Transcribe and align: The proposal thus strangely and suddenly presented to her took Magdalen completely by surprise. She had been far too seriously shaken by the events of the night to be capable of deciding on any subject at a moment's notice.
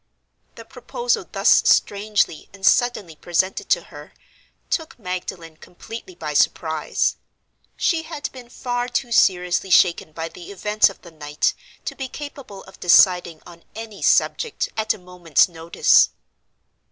The 0.55 0.65
proposal 0.65 1.29
thus 1.31 1.61
strangely 1.69 2.49
and 2.53 2.65
suddenly 2.65 3.15
presented 3.15 3.69
to 3.69 3.83
her 3.83 4.15
took 4.71 4.97
Magdalen 4.97 5.57
completely 5.57 6.15
by 6.15 6.33
surprise. 6.33 7.17
She 7.77 8.01
had 8.01 8.31
been 8.31 8.49
far 8.49 8.87
too 8.89 9.11
seriously 9.11 9.69
shaken 9.69 10.11
by 10.11 10.27
the 10.27 10.51
events 10.51 10.89
of 10.89 11.03
the 11.03 11.11
night 11.11 11.53
to 11.85 11.93
be 11.95 12.07
capable 12.07 12.63
of 12.63 12.79
deciding 12.79 13.43
on 13.45 13.63
any 13.75 14.01
subject 14.01 14.69
at 14.75 14.95
a 14.95 14.97
moment's 14.97 15.47
notice. 15.47 16.09